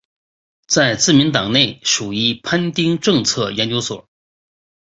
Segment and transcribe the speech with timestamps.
[0.67, 4.09] 在自民党内属于番町政策研究所。